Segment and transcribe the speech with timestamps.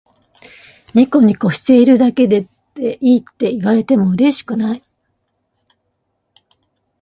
[0.95, 2.47] ニコニコしているだけで
[3.01, 4.81] いいって言われてもうれしくない